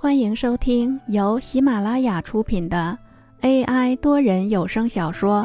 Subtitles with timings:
[0.00, 2.96] 欢迎收听由喜马拉雅出品的
[3.40, 5.42] AI 多人有声小说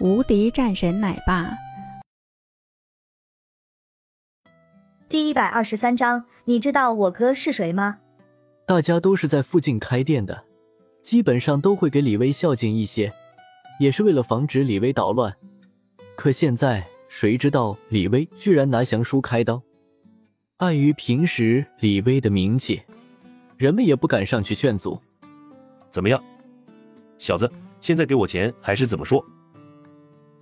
[0.04, 1.44] 《无敌战神奶爸》
[5.08, 6.24] 第一百二十三章。
[6.46, 8.00] 你知道我哥是谁吗？
[8.66, 10.42] 大家都是在附近开店的，
[11.04, 13.12] 基本上都会给李威孝敬一些，
[13.78, 15.32] 也是为了防止李威捣乱。
[16.16, 19.62] 可现在谁知道李威居然拿降书开刀？
[20.56, 22.82] 碍于平时李威的名气。
[23.62, 25.00] 人们也不敢上去劝阻。
[25.88, 26.20] 怎么样，
[27.16, 27.48] 小子，
[27.80, 29.24] 现在给我钱还是怎么说？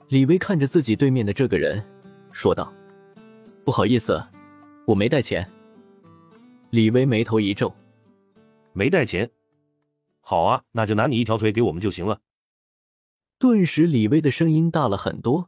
[0.09, 1.85] 李威看着自己对面的这个人，
[2.33, 2.73] 说道
[3.63, 4.25] ：“不好意思，
[4.87, 5.47] 我没带钱。”
[6.71, 7.71] 李威眉头一皱
[8.73, 9.31] ：“没带钱？
[10.23, 12.19] 好啊，那就拿你一条腿给我们就行了。”
[13.39, 15.47] 顿时，李威的声音大了很多，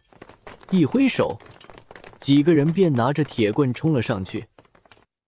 [0.70, 1.38] 一挥手，
[2.18, 4.46] 几个人便拿着铁棍冲了上去。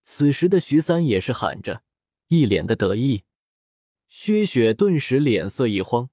[0.03, 1.81] 此时的徐三也是喊着。
[2.27, 3.23] 一脸的得意，
[4.07, 6.09] 薛雪顿时脸色一慌，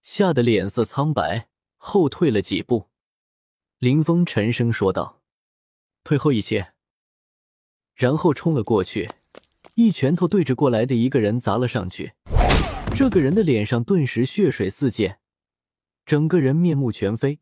[0.00, 2.88] 吓得脸色苍白，后退了几步。
[3.78, 5.22] 林峰沉声说道
[6.04, 6.74] ：“退后一些。”
[7.96, 9.10] 然后冲了过去，
[9.74, 12.12] 一拳头对着过来的一个人砸了上去。
[12.94, 15.18] 这个人的脸上顿时血水四溅，
[16.06, 17.40] 整个人面目全非，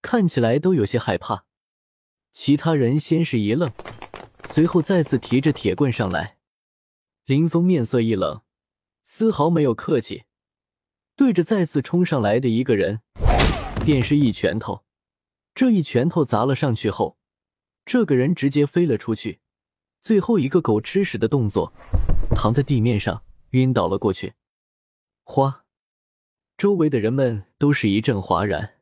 [0.00, 1.44] 看起来都有些害怕。
[2.32, 3.70] 其他人先是一愣，
[4.48, 6.38] 随后再次提着铁棍上来。
[7.24, 8.42] 林峰面色一冷，
[9.04, 10.24] 丝毫没有客气，
[11.14, 13.00] 对着再次冲上来的一个人，
[13.84, 14.84] 便是一拳头。
[15.54, 17.16] 这一拳头砸了上去后，
[17.84, 19.38] 这个人直接飞了出去，
[20.00, 21.72] 最后一个狗吃屎的动作，
[22.34, 24.32] 躺在地面上晕倒了过去。
[25.22, 25.64] 哗！
[26.56, 28.80] 周围的人们都是一阵哗然，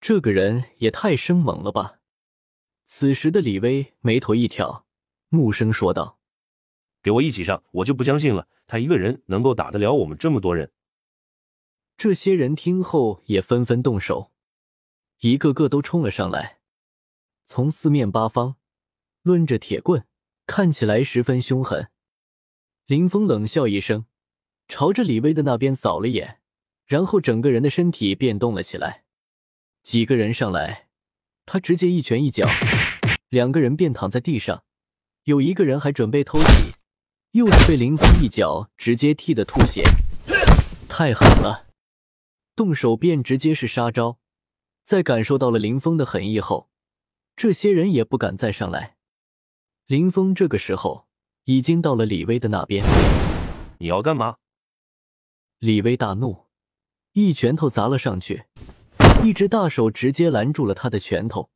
[0.00, 1.98] 这个人也太生猛了吧！
[2.84, 4.86] 此时的李威眉头一挑，
[5.30, 6.17] 怒声说道。
[7.08, 10.70] 给我一起上，我就不相信了，他一个人能够打得了我们这么多人。
[11.96, 14.30] 这些人听后也纷纷动手，
[15.20, 16.58] 一个个都冲了上来，
[17.46, 18.56] 从四面八方
[19.22, 20.04] 抡着铁棍，
[20.46, 21.88] 看起来十分凶狠。
[22.84, 24.04] 林峰冷笑一声，
[24.68, 26.40] 朝着李威的那边扫了眼，
[26.84, 29.04] 然后整个人的身体变动了起来。
[29.82, 30.88] 几个人上来，
[31.46, 32.46] 他直接一拳一脚，
[33.30, 34.62] 两个人便躺在地上，
[35.24, 36.74] 有一个人还准备偷袭。
[37.38, 39.84] 又是被林峰一脚直接踢得吐血，
[40.88, 41.66] 太狠了！
[42.56, 44.18] 动手便直接是杀招。
[44.82, 46.68] 在感受到了林峰的狠意后，
[47.36, 48.96] 这些人也不敢再上来。
[49.86, 51.06] 林峰这个时候
[51.44, 52.84] 已经到了李威的那边，
[53.78, 54.38] 你要干嘛？
[55.60, 56.46] 李威大怒，
[57.12, 58.46] 一拳头砸了上去，
[59.22, 61.50] 一只大手直接拦住了他的拳头，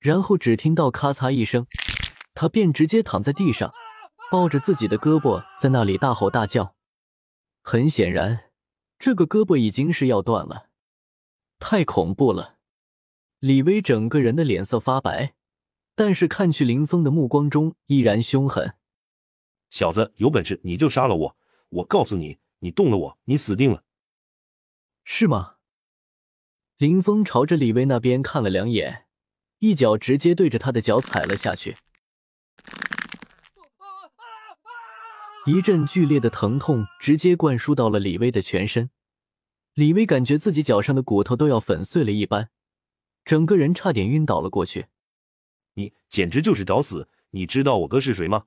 [0.00, 1.68] 然后只听到咔嚓一声，
[2.34, 3.72] 他便直接躺在地上。
[4.30, 6.74] 抱着自己的胳膊在那里大吼大叫，
[7.62, 8.50] 很显然，
[8.98, 10.70] 这个胳膊已经是要断了，
[11.58, 12.56] 太恐怖了！
[13.38, 15.34] 李威整个人的脸色发白，
[15.94, 18.74] 但是看去林峰的目光中依然凶狠。
[19.70, 21.36] 小子，有本事你就杀了我！
[21.68, 23.84] 我告诉你，你动了我，你死定了！
[25.04, 25.56] 是吗？
[26.78, 29.06] 林峰朝着李威那边看了两眼，
[29.58, 31.76] 一脚直接对着他的脚踩了下去。
[35.46, 38.88] 一阵剧烈的疼痛直接灌输到了李威的全身，
[39.74, 42.48] 李威感觉自己脚上的骨头都要粉碎了一般，
[43.26, 44.86] 整个人差点晕倒了过去。
[45.74, 47.08] 你简直就是找死！
[47.30, 48.46] 你知道我哥是谁吗？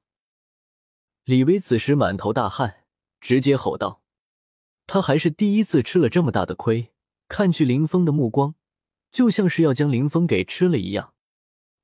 [1.26, 2.86] 李威此时满头大汗，
[3.22, 4.02] 直接吼道
[4.88, 6.94] ：“他还是第一次吃了这么大的亏。”
[7.30, 8.56] 看去林峰的目光，
[9.12, 11.14] 就像是要将林峰给吃了一样。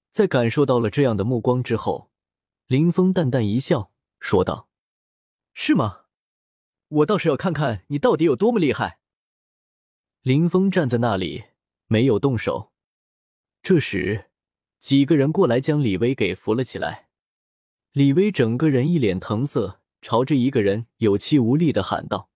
[0.09, 2.09] 在感受到了这样的目光之后，
[2.65, 4.69] 林峰淡淡一笑，说道。
[5.53, 6.01] 是吗？
[6.87, 8.99] 我倒是要看看你到底有多么厉害。
[10.21, 11.45] 林峰站在那里
[11.87, 12.71] 没有动手。
[13.63, 14.29] 这时，
[14.79, 17.09] 几个人过来将李威给扶了起来。
[17.93, 22.29] 李威整个人一脸疼色，朝着一个人有气无力的喊道：“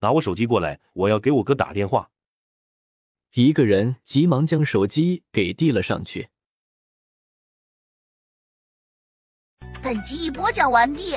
[0.00, 2.10] 拿我手机过来，我要给我哥打电话。”
[3.34, 6.28] 一个人急忙将手机给递了上去。
[9.82, 11.16] 本集已播讲完毕。